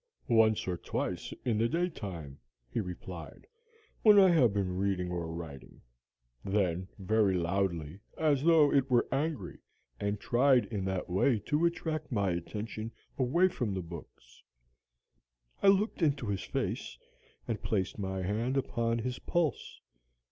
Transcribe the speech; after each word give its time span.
"'Once 0.27 0.67
or 0.67 0.77
twice 0.77 1.31
in 1.45 1.59
the 1.59 1.69
daytime,' 1.69 2.39
he 2.71 2.79
replied, 2.79 3.45
'when 4.01 4.17
I 4.19 4.29
have 4.29 4.51
been 4.51 4.75
reading 4.77 5.11
or 5.11 5.31
writing; 5.31 5.79
then 6.43 6.87
very 6.97 7.35
loudly, 7.35 7.99
as 8.17 8.41
though 8.41 8.73
it 8.73 8.89
were 8.89 9.07
angry, 9.11 9.59
and 9.99 10.19
tried 10.19 10.65
in 10.73 10.85
that 10.85 11.07
way 11.07 11.37
to 11.45 11.65
attract 11.67 12.11
my 12.11 12.31
attention 12.31 12.91
away 13.19 13.47
from 13.47 13.75
my 13.75 13.81
books.' 13.81 14.41
"I 15.61 15.67
looked 15.67 16.01
into 16.01 16.29
his 16.29 16.41
face, 16.41 16.97
and 17.47 17.61
placed 17.61 17.99
my 17.99 18.23
hand 18.23 18.57
upon 18.57 18.97
his 18.97 19.19
pulse. 19.19 19.81